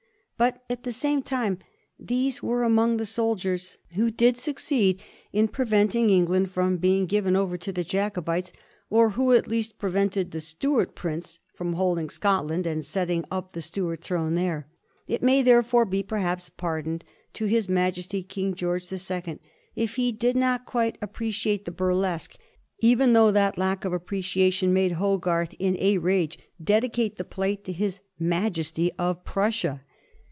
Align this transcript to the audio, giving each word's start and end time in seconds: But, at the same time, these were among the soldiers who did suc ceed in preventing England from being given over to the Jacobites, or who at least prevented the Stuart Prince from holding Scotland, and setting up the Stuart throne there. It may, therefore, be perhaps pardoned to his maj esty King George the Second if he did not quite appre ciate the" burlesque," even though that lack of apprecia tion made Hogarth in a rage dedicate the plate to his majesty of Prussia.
But, 0.37 0.63
at 0.71 0.81
the 0.85 0.91
same 0.91 1.21
time, 1.21 1.59
these 1.99 2.41
were 2.41 2.63
among 2.63 2.97
the 2.97 3.05
soldiers 3.05 3.77
who 3.91 4.09
did 4.09 4.37
suc 4.37 4.55
ceed 4.55 4.97
in 5.31 5.47
preventing 5.47 6.09
England 6.09 6.49
from 6.49 6.77
being 6.77 7.05
given 7.05 7.35
over 7.35 7.59
to 7.59 7.71
the 7.71 7.83
Jacobites, 7.83 8.51
or 8.89 9.11
who 9.11 9.33
at 9.33 9.45
least 9.45 9.77
prevented 9.77 10.31
the 10.31 10.39
Stuart 10.39 10.95
Prince 10.95 11.37
from 11.53 11.73
holding 11.73 12.09
Scotland, 12.09 12.65
and 12.65 12.83
setting 12.83 13.23
up 13.29 13.51
the 13.51 13.61
Stuart 13.61 14.01
throne 14.01 14.33
there. 14.33 14.65
It 15.07 15.21
may, 15.21 15.43
therefore, 15.43 15.85
be 15.85 16.01
perhaps 16.01 16.49
pardoned 16.49 17.03
to 17.33 17.45
his 17.45 17.69
maj 17.69 17.99
esty 17.99 18.23
King 18.23 18.55
George 18.55 18.89
the 18.89 18.97
Second 18.97 19.41
if 19.75 19.93
he 19.95 20.11
did 20.11 20.35
not 20.35 20.65
quite 20.65 20.99
appre 21.01 21.29
ciate 21.29 21.65
the" 21.65 21.71
burlesque," 21.85 22.35
even 22.79 23.13
though 23.13 23.29
that 23.31 23.59
lack 23.59 23.85
of 23.85 23.91
apprecia 23.91 24.51
tion 24.51 24.73
made 24.73 24.93
Hogarth 24.93 25.53
in 25.59 25.77
a 25.79 25.99
rage 25.99 26.39
dedicate 26.59 27.17
the 27.17 27.23
plate 27.23 27.63
to 27.65 27.71
his 27.71 27.99
majesty 28.17 28.91
of 28.97 29.23
Prussia. 29.23 29.83